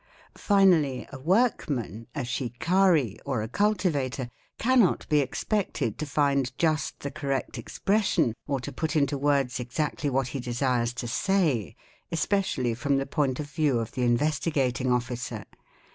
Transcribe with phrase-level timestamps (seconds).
[0.39, 7.01] Finally a workman, a shikari, or a cultivator cannot be ex_ pected to find just
[7.01, 11.75] the correct expression or to put into words exactly: what he desires to say,
[12.11, 15.45] especially from the point of view of the Investi | gating Officer.